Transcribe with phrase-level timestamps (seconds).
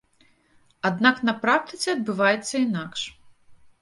[0.89, 3.01] Аднак на практыцы адбываецца інакш.